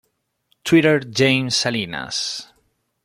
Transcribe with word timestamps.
Twitter 0.63 0.97
Jaime 1.15 1.51
Salinas 1.51 2.51